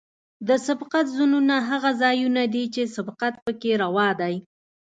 د 0.47 0.49
سبقت 0.67 1.05
زونونه 1.15 1.55
هغه 1.69 1.91
ځایونه 2.01 2.41
دي 2.53 2.63
چې 2.75 2.91
سبقت 2.95 3.33
پکې 3.45 3.71
روا 3.83 4.09
دی 4.21 4.35